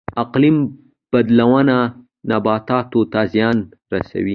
اقلیم 0.23 0.57
بدلون 1.11 1.69
نباتاتو 2.29 2.99
ته 3.11 3.21
زیان 3.33 3.57
رسوي 3.93 4.29